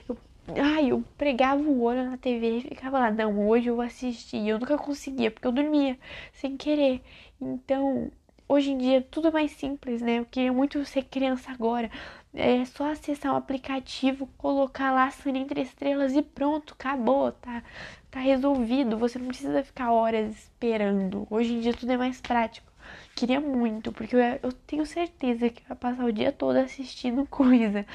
Eu, 0.08 0.16
ai, 0.48 0.90
eu 0.90 1.02
pregava 1.16 1.62
o 1.62 1.82
olho 1.82 2.04
na 2.10 2.16
TV 2.16 2.58
e 2.58 2.60
ficava 2.62 2.98
lá, 2.98 3.10
não, 3.10 3.48
hoje 3.48 3.68
eu 3.68 3.76
vou 3.76 3.84
assistir. 3.84 4.46
Eu 4.46 4.58
nunca 4.58 4.76
conseguia, 4.76 5.30
porque 5.30 5.46
eu 5.46 5.52
dormia 5.52 5.98
sem 6.32 6.56
querer. 6.56 7.02
Então, 7.40 8.10
hoje 8.48 8.70
em 8.70 8.78
dia 8.78 9.02
tudo 9.10 9.28
é 9.28 9.30
mais 9.30 9.52
simples, 9.52 10.00
né? 10.02 10.18
Eu 10.18 10.26
queria 10.26 10.52
muito 10.52 10.84
ser 10.84 11.04
criança 11.04 11.50
agora. 11.50 11.90
É 12.34 12.64
só 12.64 12.90
acessar 12.90 13.32
o 13.32 13.36
aplicativo, 13.36 14.28
colocar 14.36 14.92
lá 14.92 15.10
Sunny 15.10 15.40
Entre 15.40 15.60
Estrelas 15.62 16.14
e 16.14 16.22
pronto, 16.22 16.74
acabou, 16.74 17.32
tá, 17.32 17.62
tá 18.10 18.20
resolvido. 18.20 18.98
Você 18.98 19.18
não 19.18 19.28
precisa 19.28 19.62
ficar 19.62 19.92
horas 19.92 20.34
esperando. 20.36 21.26
Hoje 21.30 21.54
em 21.54 21.60
dia 21.60 21.72
tudo 21.74 21.92
é 21.92 21.96
mais 21.96 22.20
prático. 22.20 22.72
Queria 23.14 23.40
muito, 23.40 23.92
porque 23.92 24.14
eu, 24.16 24.20
eu 24.42 24.52
tenho 24.66 24.84
certeza 24.84 25.48
que 25.48 25.62
ia 25.68 25.76
passar 25.76 26.04
o 26.04 26.12
dia 26.12 26.32
todo 26.32 26.56
assistindo 26.56 27.26
coisa. 27.30 27.86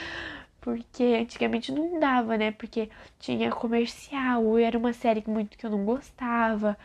Porque 0.61 1.03
antigamente 1.21 1.71
não 1.71 1.99
dava, 1.99 2.37
né? 2.37 2.51
Porque 2.51 2.89
tinha 3.19 3.49
comercial, 3.51 4.43
ou 4.43 4.57
era 4.59 4.77
uma 4.77 4.93
série 4.93 5.23
muito 5.27 5.57
que 5.57 5.65
eu 5.65 5.69
não 5.69 5.85
gostava. 5.85 6.77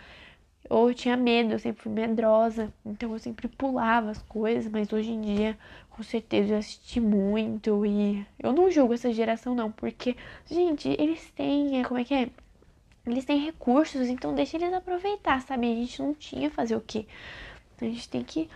Ou 0.69 0.89
eu 0.91 0.95
tinha 0.95 1.17
medo, 1.17 1.53
eu 1.53 1.59
sempre 1.59 1.83
fui 1.83 1.93
medrosa, 1.93 2.73
então 2.87 3.13
eu 3.13 3.19
sempre 3.19 3.49
pulava 3.49 4.11
as 4.11 4.23
coisas, 4.23 4.71
mas 4.71 4.91
hoje 4.93 5.11
em 5.11 5.21
dia, 5.21 5.59
com 5.91 6.03
certeza, 6.03 6.55
eu 6.55 6.59
assisti 6.59 7.01
muito 7.01 7.85
e 7.85 8.27
eu 8.39 8.53
não 8.53 8.71
julgo 8.71 8.95
essa 8.95 9.13
geração 9.13 9.55
não, 9.55 9.71
porque, 9.71 10.17
gente, 10.51 10.89
eles 10.99 11.31
têm, 11.33 11.81
é, 11.81 11.85
como 11.85 12.01
é 12.01 12.05
que 12.05 12.15
é? 12.15 12.31
Eles 13.07 13.27
têm 13.27 13.45
recursos, 13.45 14.09
então 14.09 14.35
deixa 14.35 14.57
eles 14.57 14.73
aproveitar, 14.73 15.43
sabe? 15.43 15.71
A 15.71 15.75
gente 15.75 16.01
não 16.01 16.15
tinha 16.15 16.51
fazer 16.51 16.77
o 16.77 16.81
quê? 16.81 17.07
A 17.81 17.85
gente 17.85 18.09
tem 18.09 18.23
que 18.23 18.49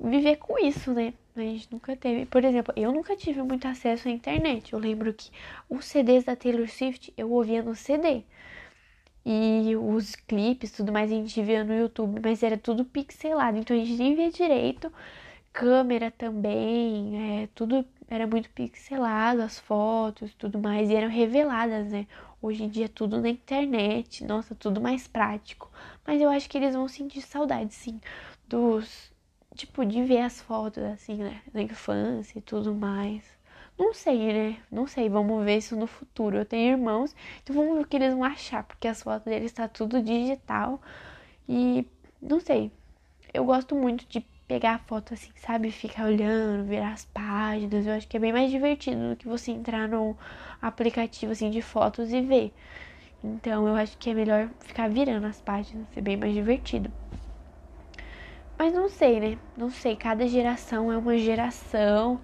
viver 0.00 0.36
com 0.36 0.58
isso, 0.58 0.92
né? 0.92 1.14
A 1.36 1.40
gente 1.40 1.68
nunca 1.70 1.96
teve. 1.96 2.26
Por 2.26 2.44
exemplo, 2.44 2.72
eu 2.76 2.92
nunca 2.92 3.16
tive 3.16 3.42
muito 3.42 3.66
acesso 3.68 4.08
à 4.08 4.10
internet. 4.10 4.72
Eu 4.72 4.78
lembro 4.78 5.12
que 5.12 5.30
os 5.68 5.84
CDs 5.84 6.24
da 6.24 6.34
Taylor 6.34 6.68
Swift 6.68 7.12
eu 7.16 7.30
ouvia 7.30 7.62
no 7.62 7.74
CD. 7.74 8.22
E 9.24 9.74
os 9.76 10.14
clipes, 10.14 10.70
tudo 10.70 10.92
mais, 10.92 11.10
a 11.10 11.14
gente 11.14 11.42
via 11.42 11.64
no 11.64 11.74
YouTube, 11.74 12.20
mas 12.22 12.42
era 12.44 12.56
tudo 12.56 12.84
pixelado, 12.84 13.58
então 13.58 13.76
a 13.76 13.78
gente 13.80 13.98
nem 13.98 14.14
via 14.14 14.30
direito. 14.30 14.92
Câmera 15.52 16.12
também, 16.12 17.42
é, 17.42 17.48
tudo 17.54 17.84
era 18.08 18.26
muito 18.26 18.48
pixelado, 18.50 19.42
as 19.42 19.58
fotos, 19.58 20.32
tudo 20.34 20.60
mais, 20.60 20.90
e 20.90 20.94
eram 20.94 21.08
reveladas, 21.08 21.90
né? 21.90 22.06
Hoje 22.40 22.62
em 22.64 22.68
dia 22.68 22.84
é 22.84 22.88
tudo 22.88 23.20
na 23.20 23.28
internet, 23.28 24.22
nossa, 24.24 24.54
tudo 24.54 24.80
mais 24.80 25.08
prático. 25.08 25.70
Mas 26.06 26.20
eu 26.20 26.28
acho 26.30 26.48
que 26.48 26.56
eles 26.58 26.74
vão 26.74 26.86
sentir 26.86 27.20
saudade, 27.22 27.74
sim, 27.74 28.00
dos. 28.46 29.12
Tipo, 29.54 29.84
de 29.86 30.04
ver 30.04 30.20
as 30.20 30.40
fotos, 30.40 30.82
assim, 30.84 31.16
né? 31.16 31.40
Da 31.52 31.62
infância 31.62 32.38
e 32.38 32.42
tudo 32.42 32.74
mais. 32.74 33.24
Não 33.78 33.92
sei, 33.94 34.32
né? 34.32 34.58
Não 34.70 34.86
sei, 34.86 35.08
vamos 35.08 35.44
ver 35.44 35.58
isso 35.58 35.76
no 35.76 35.86
futuro. 35.86 36.36
Eu 36.38 36.44
tenho 36.44 36.72
irmãos, 36.72 37.14
então 37.42 37.54
vamos 37.56 37.74
ver 37.76 37.82
o 37.82 37.86
que 37.86 37.96
eles 37.96 38.12
vão 38.14 38.24
achar, 38.24 38.64
porque 38.64 38.88
as 38.88 39.02
fotos 39.02 39.24
deles 39.24 39.52
tá 39.52 39.68
tudo 39.68 40.02
digital. 40.02 40.80
E 41.48 41.86
não 42.20 42.40
sei. 42.40 42.70
Eu 43.32 43.44
gosto 43.44 43.74
muito 43.74 44.06
de 44.08 44.20
pegar 44.48 44.74
a 44.74 44.78
foto 44.78 45.14
assim, 45.14 45.30
sabe? 45.36 45.70
Ficar 45.70 46.06
olhando, 46.06 46.66
ver 46.66 46.82
as 46.82 47.04
páginas. 47.06 47.86
Eu 47.86 47.94
acho 47.94 48.08
que 48.08 48.16
é 48.16 48.20
bem 48.20 48.32
mais 48.32 48.50
divertido 48.50 49.10
do 49.10 49.16
que 49.16 49.28
você 49.28 49.52
entrar 49.52 49.88
no 49.88 50.16
aplicativo 50.60 51.32
assim 51.32 51.50
de 51.50 51.62
fotos 51.62 52.12
e 52.12 52.20
ver. 52.22 52.52
Então 53.22 53.66
eu 53.68 53.76
acho 53.76 53.96
que 53.98 54.10
é 54.10 54.14
melhor 54.14 54.48
ficar 54.60 54.88
virando 54.88 55.26
as 55.26 55.40
páginas, 55.40 55.86
é 55.96 56.00
bem 56.00 56.16
mais 56.16 56.32
divertido. 56.34 56.90
Mas 58.58 58.72
não 58.72 58.88
sei, 58.88 59.20
né? 59.20 59.38
Não 59.56 59.70
sei, 59.70 59.96
cada 59.96 60.26
geração 60.26 60.90
é 60.90 60.96
uma 60.96 61.18
geração 61.18 62.20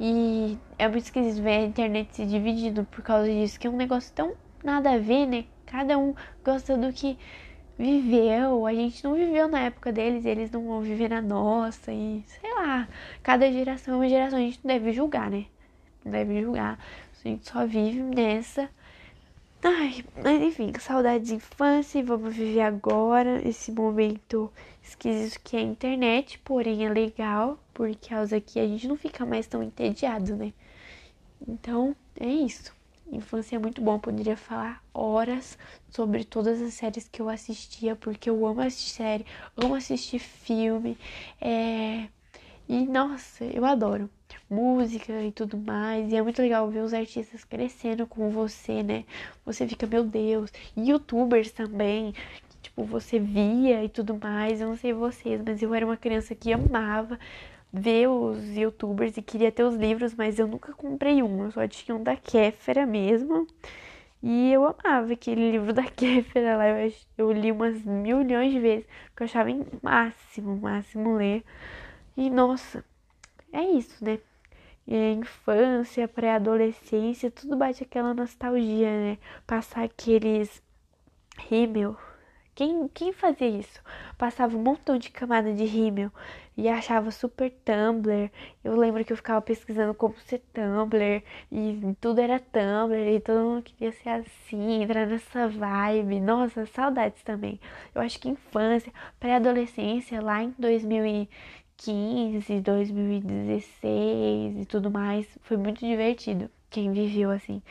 e 0.00 0.58
é 0.78 0.88
muito 0.88 1.04
esquisito 1.04 1.42
ver 1.42 1.50
a 1.50 1.62
internet 1.62 2.14
se 2.14 2.26
dividindo 2.26 2.84
por 2.84 3.02
causa 3.02 3.30
disso, 3.30 3.58
que 3.58 3.66
é 3.66 3.70
um 3.70 3.76
negócio 3.76 4.12
tão 4.12 4.34
nada 4.64 4.92
a 4.92 4.98
ver, 4.98 5.26
né? 5.26 5.44
Cada 5.64 5.96
um 5.96 6.14
gosta 6.44 6.76
do 6.76 6.92
que 6.92 7.16
viveu, 7.78 8.66
a 8.66 8.74
gente 8.74 9.04
não 9.04 9.14
viveu 9.14 9.48
na 9.48 9.60
época 9.60 9.92
deles, 9.92 10.24
eles 10.24 10.50
não 10.50 10.66
vão 10.66 10.80
viver 10.80 11.08
na 11.08 11.20
nossa, 11.20 11.92
e 11.92 12.22
sei 12.26 12.52
lá, 12.54 12.88
cada 13.22 13.50
geração 13.52 13.94
é 13.94 13.96
uma 13.98 14.08
geração, 14.08 14.38
a 14.38 14.42
gente 14.42 14.60
não 14.64 14.74
deve 14.74 14.92
julgar, 14.92 15.30
né? 15.30 15.46
Não 16.04 16.10
deve 16.10 16.40
julgar, 16.40 16.78
a 17.24 17.28
gente 17.28 17.48
só 17.48 17.66
vive 17.66 18.00
nessa. 18.02 18.68
Ai, 19.68 20.04
mas 20.22 20.40
enfim, 20.42 20.72
saudades 20.78 21.26
de 21.28 21.34
infância, 21.34 22.00
vamos 22.04 22.36
viver 22.36 22.60
agora 22.60 23.42
esse 23.46 23.72
momento 23.72 24.52
esquisito 24.80 25.40
que 25.42 25.56
é 25.56 25.58
a 25.58 25.62
internet, 25.62 26.38
porém 26.44 26.86
é 26.86 26.88
legal, 26.88 27.58
porque 27.74 28.10
causa 28.10 28.40
que 28.40 28.60
a 28.60 28.66
gente 28.66 28.86
não 28.86 28.96
fica 28.96 29.26
mais 29.26 29.46
tão 29.48 29.64
entediado, 29.64 30.36
né? 30.36 30.52
Então, 31.48 31.96
é 32.20 32.28
isso. 32.28 32.72
Infância 33.10 33.56
é 33.56 33.58
muito 33.58 33.82
bom, 33.82 33.98
poderia 33.98 34.36
falar 34.36 34.84
horas 34.94 35.58
sobre 35.90 36.24
todas 36.24 36.62
as 36.62 36.74
séries 36.74 37.08
que 37.08 37.20
eu 37.20 37.28
assistia, 37.28 37.96
porque 37.96 38.30
eu 38.30 38.46
amo 38.46 38.60
assistir 38.60 38.90
série, 38.94 39.26
amo 39.56 39.74
assistir 39.74 40.20
filme, 40.20 40.96
é... 41.40 42.08
e 42.68 42.86
nossa, 42.86 43.44
eu 43.44 43.64
adoro 43.64 44.08
música 44.50 45.22
e 45.22 45.32
tudo 45.32 45.56
mais, 45.58 46.12
e 46.12 46.16
é 46.16 46.22
muito 46.22 46.40
legal 46.40 46.68
ver 46.70 46.80
os 46.80 46.94
artistas 46.94 47.44
crescendo 47.44 48.06
com 48.06 48.30
você, 48.30 48.82
né? 48.82 49.04
Você 49.44 49.66
fica, 49.66 49.86
meu 49.86 50.04
Deus, 50.04 50.52
youtubers 50.76 51.50
também, 51.52 52.12
que, 52.48 52.58
tipo, 52.62 52.84
você 52.84 53.18
via 53.18 53.84
e 53.84 53.88
tudo 53.88 54.18
mais, 54.22 54.60
eu 54.60 54.68
não 54.68 54.76
sei 54.76 54.92
vocês, 54.92 55.40
mas 55.44 55.62
eu 55.62 55.74
era 55.74 55.84
uma 55.86 55.96
criança 55.96 56.34
que 56.34 56.52
amava 56.52 57.18
ver 57.72 58.08
os 58.08 58.56
youtubers 58.56 59.16
e 59.16 59.22
queria 59.22 59.52
ter 59.52 59.64
os 59.64 59.74
livros, 59.76 60.14
mas 60.14 60.38
eu 60.38 60.46
nunca 60.46 60.72
comprei 60.72 61.22
um, 61.22 61.44
eu 61.44 61.50
só 61.50 61.66
tinha 61.68 61.94
um 61.96 62.02
da 62.02 62.16
Kéfera 62.16 62.86
mesmo. 62.86 63.46
E 64.22 64.52
eu 64.52 64.64
amava 64.66 65.12
aquele 65.12 65.50
livro 65.52 65.72
da 65.72 65.84
Kéfera 65.90 66.56
lá, 66.56 66.68
eu, 66.68 66.92
eu 67.18 67.32
li 67.32 67.52
umas 67.52 67.82
milhões 67.84 68.52
de 68.52 68.60
vezes, 68.60 68.86
porque 69.10 69.22
eu 69.22 69.26
achava 69.26 69.50
em 69.50 69.64
máximo, 69.82 70.56
máximo 70.56 71.16
ler. 71.16 71.44
E 72.16 72.30
nossa, 72.30 72.84
é 73.58 73.70
isso, 73.72 74.04
né? 74.04 74.18
É, 74.88 75.12
infância, 75.12 76.06
pré-adolescência, 76.08 77.30
tudo 77.30 77.56
bate 77.56 77.82
aquela 77.82 78.14
nostalgia, 78.14 78.90
né? 78.90 79.18
Passar 79.46 79.84
aqueles 79.84 80.62
rímel 81.48 81.96
quem, 82.56 82.88
quem 82.88 83.12
fazia 83.12 83.46
isso? 83.48 83.82
Passava 84.16 84.56
um 84.56 84.62
montão 84.62 84.96
de 84.96 85.10
camada 85.10 85.52
de 85.52 85.64
rímel 85.64 86.10
e 86.56 86.66
achava 86.70 87.10
super 87.10 87.50
Tumblr. 87.50 88.30
Eu 88.64 88.74
lembro 88.76 89.04
que 89.04 89.12
eu 89.12 89.16
ficava 89.16 89.42
pesquisando 89.42 89.92
como 89.92 90.18
ser 90.20 90.38
Tumblr 90.54 91.22
e 91.52 91.94
tudo 92.00 92.18
era 92.18 92.40
Tumblr 92.40 92.98
e 93.14 93.20
todo 93.20 93.44
mundo 93.44 93.62
queria 93.62 93.92
ser 93.92 94.08
assim, 94.08 94.82
entrar 94.82 95.06
nessa 95.06 95.46
vibe. 95.48 96.18
Nossa, 96.18 96.64
saudades 96.64 97.22
também. 97.22 97.60
Eu 97.94 98.00
acho 98.00 98.18
que 98.18 98.30
infância, 98.30 98.90
pré-adolescência, 99.20 100.22
lá 100.22 100.42
em 100.42 100.50
2015, 101.76 102.60
2016 102.60 104.62
e 104.62 104.66
tudo 104.66 104.90
mais, 104.90 105.26
foi 105.42 105.56
muito 105.56 105.84
divertido. 105.84 106.50
Quem 106.70 106.92
viveu 106.92 107.30
assim. 107.30 107.62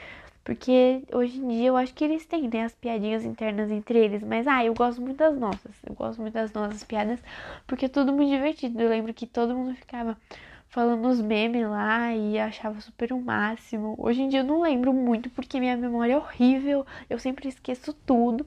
Porque 0.44 1.02
hoje 1.12 1.40
em 1.40 1.48
dia 1.48 1.70
eu 1.70 1.78
acho 1.78 1.94
que 1.94 2.04
eles 2.04 2.26
têm, 2.26 2.48
né, 2.48 2.64
as 2.64 2.76
piadinhas 2.76 3.26
internas 3.26 3.72
entre 3.72 3.98
eles. 3.98 4.24
Mas, 4.24 4.46
ah, 4.48 4.64
eu 4.64 4.74
gosto 4.76 5.02
muito 5.02 5.18
das 5.18 5.36
nossas. 5.38 5.72
Eu 5.84 5.96
gosto 5.96 6.22
muito 6.22 6.36
das 6.36 6.54
nossas 6.54 6.84
piadas, 6.84 7.20
porque 7.66 7.86
é 7.86 7.90
tudo 7.90 8.14
muito 8.14 8.30
divertido. 8.30 8.80
Eu 8.80 8.90
lembro 8.90 9.14
que 9.14 9.26
todo 9.26 9.56
mundo 9.56 9.76
ficava 9.76 10.16
falando 10.68 11.08
os 11.08 11.22
memes 11.22 11.68
lá 11.68 12.14
e 12.14 12.38
achava 12.38 12.80
super 12.82 13.12
o 13.12 13.22
máximo. 13.22 13.96
Hoje 13.98 14.22
em 14.22 14.30
dia 14.30 14.42
eu 14.42 14.44
não 14.44 14.62
lembro 14.62 14.94
muito, 14.94 15.30
porque 15.32 15.60
minha 15.60 15.76
memória 15.76 16.14
é 16.14 16.18
horrível. 16.18 16.86
Eu 17.10 17.18
sempre 17.18 17.50
esqueço 17.50 17.92
tudo. 18.06 18.46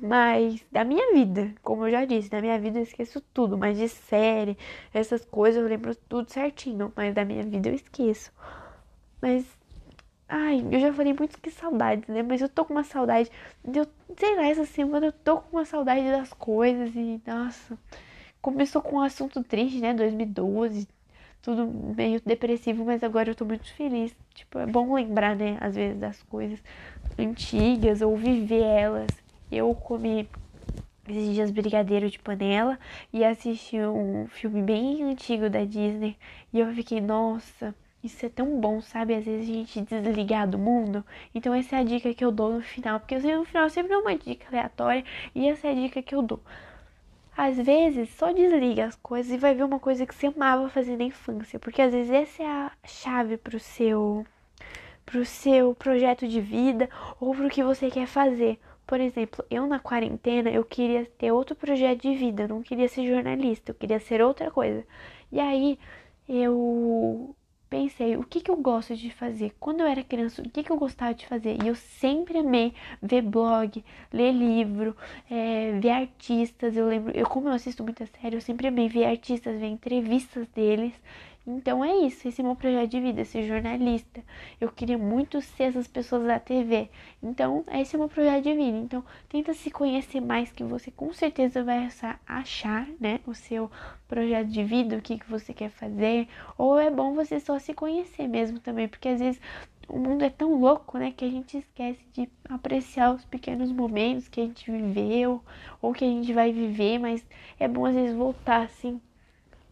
Mas 0.00 0.64
da 0.70 0.84
minha 0.84 1.12
vida, 1.14 1.54
como 1.62 1.86
eu 1.86 1.90
já 1.90 2.04
disse, 2.04 2.28
da 2.30 2.40
minha 2.40 2.58
vida 2.58 2.78
eu 2.78 2.82
esqueço 2.82 3.20
tudo. 3.32 3.56
Mas 3.58 3.78
de 3.78 3.88
série, 3.88 4.56
essas 4.92 5.24
coisas 5.24 5.62
eu 5.62 5.68
lembro 5.68 5.94
tudo 6.08 6.30
certinho. 6.30 6.92
Mas 6.96 7.14
da 7.14 7.24
minha 7.24 7.42
vida 7.44 7.68
eu 7.68 7.74
esqueço. 7.74 8.32
Mas 9.20 9.46
Ai, 10.28 10.64
eu 10.72 10.80
já 10.80 10.92
falei 10.92 11.12
muito 11.14 11.40
que 11.40 11.50
saudades, 11.50 12.08
né? 12.08 12.22
Mas 12.22 12.40
eu 12.40 12.48
tô 12.48 12.64
com 12.64 12.74
uma 12.74 12.82
saudade. 12.84 13.30
Eu, 13.64 13.86
sei 14.16 14.34
lá, 14.36 14.46
essa 14.46 14.64
semana 14.66 15.06
eu 15.06 15.12
tô 15.12 15.38
com 15.38 15.56
uma 15.56 15.64
saudade 15.64 16.02
das 16.10 16.32
coisas 16.32 16.94
e, 16.96 17.20
nossa. 17.26 17.78
Começou 18.42 18.82
com 18.82 18.96
um 18.96 19.00
assunto 19.02 19.42
triste, 19.44 19.80
né? 19.80 19.94
2012. 19.94 20.88
Tudo 21.42 21.66
meio 21.96 22.20
depressivo, 22.24 22.84
mas 22.84 23.04
agora 23.04 23.30
eu 23.30 23.34
tô 23.36 23.44
muito 23.44 23.72
feliz. 23.74 24.14
Tipo, 24.34 24.58
é 24.58 24.66
bom 24.66 24.94
lembrar, 24.94 25.36
né? 25.36 25.58
Às 25.60 25.76
vezes 25.76 25.98
das 25.98 26.22
coisas 26.24 26.62
antigas 27.18 28.02
ou 28.02 28.16
viver 28.16 28.62
elas. 28.62 29.25
Eu 29.50 29.74
comi 29.74 30.28
esses 31.08 31.34
dias 31.34 31.50
brigadeiro 31.50 32.10
de 32.10 32.18
panela 32.18 32.78
e 33.12 33.24
assisti 33.24 33.78
um 33.78 34.26
filme 34.28 34.62
bem 34.62 35.02
antigo 35.04 35.48
da 35.48 35.64
Disney. 35.64 36.16
E 36.52 36.58
eu 36.60 36.72
fiquei, 36.74 37.00
nossa 37.00 37.74
isso 38.06 38.24
é 38.24 38.28
tão 38.28 38.60
bom, 38.60 38.80
sabe? 38.80 39.14
Às 39.14 39.24
vezes 39.24 39.50
a 39.50 39.52
gente 39.52 39.80
desligar 39.82 40.48
do 40.48 40.58
mundo. 40.58 41.04
Então 41.34 41.52
essa 41.52 41.76
é 41.76 41.80
a 41.80 41.84
dica 41.84 42.14
que 42.14 42.24
eu 42.24 42.30
dou 42.30 42.52
no 42.54 42.62
final. 42.62 43.00
Porque 43.00 43.16
eu 43.16 43.38
no 43.38 43.44
final 43.44 43.68
sempre 43.68 43.92
dou 43.92 44.02
uma 44.02 44.16
dica 44.16 44.46
aleatória. 44.48 45.04
E 45.34 45.48
essa 45.48 45.66
é 45.68 45.72
a 45.72 45.74
dica 45.74 46.00
que 46.02 46.14
eu 46.14 46.22
dou. 46.22 46.40
Às 47.36 47.56
vezes 47.56 48.08
só 48.10 48.32
desliga 48.32 48.86
as 48.86 48.96
coisas 48.96 49.30
e 49.32 49.36
vai 49.36 49.54
ver 49.54 49.64
uma 49.64 49.78
coisa 49.78 50.06
que 50.06 50.14
você 50.14 50.28
amava 50.28 50.68
fazer 50.68 50.96
na 50.96 51.04
infância. 51.04 51.58
Porque 51.58 51.82
às 51.82 51.92
vezes 51.92 52.12
essa 52.12 52.42
é 52.42 52.46
a 52.46 52.72
chave 52.86 53.36
pro 53.36 53.58
seu 53.60 54.24
pro 55.04 55.24
seu 55.24 55.74
projeto 55.74 56.26
de 56.26 56.40
vida 56.40 56.88
ou 57.20 57.34
pro 57.34 57.48
que 57.48 57.62
você 57.62 57.90
quer 57.90 58.06
fazer. 58.06 58.58
Por 58.86 59.00
exemplo, 59.00 59.44
eu 59.50 59.66
na 59.66 59.78
quarentena 59.80 60.50
eu 60.50 60.64
queria 60.64 61.06
ter 61.18 61.32
outro 61.32 61.56
projeto 61.56 62.02
de 62.02 62.14
vida, 62.14 62.44
eu 62.44 62.48
não 62.48 62.62
queria 62.62 62.88
ser 62.88 63.06
jornalista, 63.06 63.72
eu 63.72 63.74
queria 63.74 63.98
ser 64.00 64.22
outra 64.22 64.50
coisa. 64.50 64.84
E 65.32 65.40
aí 65.40 65.78
eu 66.28 67.34
pensei, 67.68 68.16
o 68.16 68.22
que, 68.24 68.40
que 68.40 68.50
eu 68.50 68.56
gosto 68.56 68.94
de 68.96 69.10
fazer? 69.10 69.54
Quando 69.58 69.80
eu 69.80 69.86
era 69.86 70.02
criança, 70.04 70.40
o 70.42 70.48
que, 70.48 70.62
que 70.62 70.70
eu 70.70 70.76
gostava 70.78 71.12
de 71.14 71.26
fazer? 71.26 71.58
E 71.62 71.66
eu 71.68 71.74
sempre 71.74 72.38
amei 72.38 72.72
ver 73.02 73.22
blog, 73.22 73.84
ler 74.12 74.32
livro, 74.32 74.96
é, 75.30 75.72
ver 75.80 75.90
artistas. 75.90 76.76
Eu 76.76 76.86
lembro, 76.88 77.12
eu 77.16 77.26
como 77.26 77.48
eu 77.48 77.52
assisto 77.52 77.82
muita 77.82 78.06
série, 78.06 78.36
eu 78.36 78.40
sempre 78.40 78.68
amei 78.68 78.88
ver 78.88 79.04
artistas, 79.06 79.58
ver 79.58 79.66
entrevistas 79.66 80.46
deles. 80.48 80.94
Então 81.48 81.84
é 81.84 81.94
isso, 81.98 82.26
esse 82.26 82.40
é 82.40 82.44
meu 82.44 82.56
projeto 82.56 82.90
de 82.90 83.00
vida, 83.00 83.24
ser 83.24 83.46
jornalista. 83.46 84.20
Eu 84.60 84.68
queria 84.72 84.98
muito 84.98 85.40
ser 85.40 85.64
essas 85.64 85.86
pessoas 85.86 86.26
da 86.26 86.40
TV. 86.40 86.90
Então, 87.22 87.64
esse 87.72 87.94
é 87.94 87.98
meu 87.98 88.08
projeto 88.08 88.42
de 88.42 88.52
vida. 88.52 88.76
Então, 88.76 89.04
tenta 89.28 89.54
se 89.54 89.70
conhecer 89.70 90.20
mais 90.20 90.50
que 90.50 90.64
você 90.64 90.90
com 90.90 91.12
certeza 91.12 91.62
vai 91.62 91.88
achar, 92.26 92.88
né, 92.98 93.20
o 93.24 93.32
seu 93.32 93.70
projeto 94.08 94.48
de 94.48 94.64
vida, 94.64 94.96
o 94.96 95.00
que, 95.00 95.18
que 95.18 95.30
você 95.30 95.54
quer 95.54 95.70
fazer. 95.70 96.26
Ou 96.58 96.80
é 96.80 96.90
bom 96.90 97.14
você 97.14 97.38
só 97.38 97.60
se 97.60 97.72
conhecer 97.72 98.26
mesmo 98.26 98.58
também, 98.58 98.88
porque 98.88 99.08
às 99.08 99.20
vezes 99.20 99.40
o 99.88 99.98
mundo 100.00 100.24
é 100.24 100.30
tão 100.30 100.58
louco, 100.58 100.98
né, 100.98 101.12
que 101.16 101.24
a 101.24 101.30
gente 101.30 101.58
esquece 101.58 102.04
de 102.12 102.28
apreciar 102.48 103.14
os 103.14 103.24
pequenos 103.24 103.70
momentos 103.70 104.26
que 104.26 104.40
a 104.40 104.44
gente 104.44 104.68
viveu 104.68 105.40
ou 105.80 105.92
que 105.92 106.04
a 106.04 106.08
gente 106.08 106.32
vai 106.32 106.52
viver, 106.52 106.98
mas 106.98 107.24
é 107.58 107.68
bom 107.68 107.86
às 107.86 107.94
vezes 107.94 108.16
voltar 108.16 108.62
assim 108.62 109.00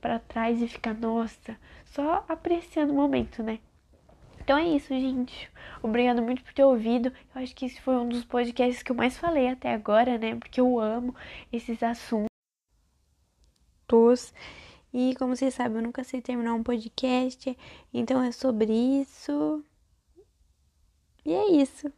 para 0.04 0.18
trás 0.18 0.60
e 0.60 0.68
ficar, 0.68 0.92
nossa, 0.92 1.58
só 1.86 2.26
apreciando 2.28 2.92
o 2.92 2.96
momento, 2.96 3.42
né? 3.42 3.58
Então 4.38 4.58
é 4.58 4.68
isso, 4.68 4.88
gente. 4.88 5.50
Obrigado 5.82 6.20
muito 6.20 6.44
por 6.44 6.52
ter 6.52 6.62
ouvido. 6.62 7.10
Eu 7.34 7.40
acho 7.40 7.56
que 7.56 7.64
esse 7.64 7.80
foi 7.80 7.96
um 7.96 8.06
dos 8.06 8.22
podcasts 8.22 8.82
que 8.82 8.92
eu 8.92 8.96
mais 8.96 9.16
falei 9.16 9.48
até 9.48 9.72
agora, 9.72 10.18
né? 10.18 10.36
Porque 10.36 10.60
eu 10.60 10.78
amo 10.78 11.14
esses 11.50 11.82
assuntos. 11.82 12.28
E 14.92 15.14
como 15.18 15.34
vocês 15.34 15.54
sabem, 15.54 15.78
eu 15.78 15.82
nunca 15.82 16.04
sei 16.04 16.20
terminar 16.20 16.52
um 16.52 16.62
podcast. 16.62 17.56
Então 17.90 18.22
é 18.22 18.30
sobre 18.30 18.74
isso. 18.74 19.64
E 21.24 21.32
é 21.32 21.50
isso. 21.50 21.90